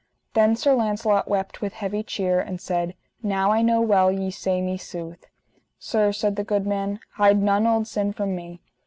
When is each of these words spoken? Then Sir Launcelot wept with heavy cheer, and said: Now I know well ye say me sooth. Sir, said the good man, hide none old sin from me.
Then 0.33 0.55
Sir 0.55 0.73
Launcelot 0.73 1.27
wept 1.27 1.61
with 1.61 1.73
heavy 1.73 2.01
cheer, 2.01 2.39
and 2.39 2.59
said: 2.59 2.95
Now 3.21 3.51
I 3.51 3.61
know 3.61 3.81
well 3.81 4.11
ye 4.11 4.31
say 4.31 4.59
me 4.59 4.75
sooth. 4.75 5.27
Sir, 5.77 6.11
said 6.11 6.37
the 6.37 6.43
good 6.43 6.65
man, 6.65 6.99
hide 7.17 7.43
none 7.43 7.67
old 7.67 7.85
sin 7.85 8.11
from 8.11 8.35
me. 8.35 8.61